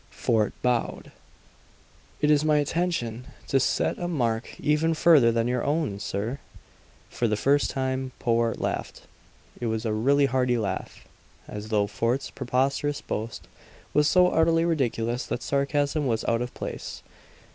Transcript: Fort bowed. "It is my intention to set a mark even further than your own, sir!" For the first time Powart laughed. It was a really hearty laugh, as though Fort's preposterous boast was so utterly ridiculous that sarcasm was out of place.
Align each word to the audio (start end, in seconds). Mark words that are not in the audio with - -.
Fort 0.09 0.51
bowed. 0.63 1.11
"It 2.21 2.31
is 2.31 2.43
my 2.43 2.57
intention 2.57 3.27
to 3.47 3.59
set 3.59 3.99
a 3.99 4.07
mark 4.07 4.59
even 4.59 4.95
further 4.95 5.31
than 5.31 5.47
your 5.47 5.63
own, 5.63 5.99
sir!" 5.99 6.39
For 7.11 7.27
the 7.27 7.37
first 7.37 7.69
time 7.69 8.11
Powart 8.17 8.59
laughed. 8.59 9.03
It 9.59 9.67
was 9.67 9.85
a 9.85 9.93
really 9.93 10.25
hearty 10.25 10.57
laugh, 10.57 11.05
as 11.47 11.67
though 11.67 11.85
Fort's 11.85 12.31
preposterous 12.31 12.99
boast 13.01 13.47
was 13.93 14.07
so 14.07 14.29
utterly 14.29 14.65
ridiculous 14.65 15.27
that 15.27 15.43
sarcasm 15.43 16.07
was 16.07 16.25
out 16.25 16.41
of 16.41 16.51
place. 16.55 17.03